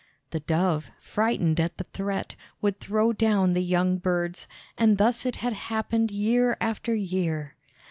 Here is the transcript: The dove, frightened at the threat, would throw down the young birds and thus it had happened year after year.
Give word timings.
The 0.31 0.39
dove, 0.39 0.89
frightened 0.99 1.59
at 1.59 1.77
the 1.77 1.83
threat, 1.83 2.35
would 2.59 2.79
throw 2.79 3.13
down 3.13 3.53
the 3.53 3.61
young 3.61 3.97
birds 3.99 4.47
and 4.75 4.97
thus 4.97 5.27
it 5.27 5.35
had 5.35 5.53
happened 5.53 6.09
year 6.09 6.57
after 6.59 6.95
year. 6.95 7.53